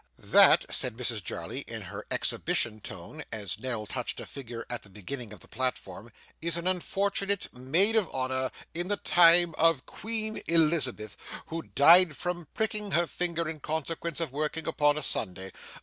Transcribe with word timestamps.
'That,' 0.17 0.65
said 0.73 0.97
Mrs 0.97 1.21
Jarley 1.23 1.59
in 1.67 1.83
her 1.83 2.07
exhibition 2.09 2.79
tone, 2.79 3.21
as 3.31 3.59
Nell 3.59 3.85
touched 3.85 4.19
a 4.19 4.25
figure 4.25 4.65
at 4.67 4.81
the 4.81 4.89
beginning 4.89 5.31
of 5.31 5.41
the 5.41 5.47
platform, 5.47 6.11
'is 6.41 6.57
an 6.57 6.65
unfortunate 6.65 7.53
Maid 7.55 7.95
of 7.95 8.09
Honour 8.09 8.49
in 8.73 8.87
the 8.87 8.97
Time 8.97 9.53
of 9.59 9.85
Queen 9.85 10.41
Elizabeth, 10.47 11.15
who 11.45 11.61
died 11.75 12.17
from 12.17 12.47
pricking 12.55 12.89
her 12.93 13.05
finger 13.05 13.47
in 13.47 13.59
consequence 13.59 14.19
of 14.19 14.31
working 14.31 14.65
upon 14.67 14.97
a 14.97 15.03
Sunday. 15.03 15.51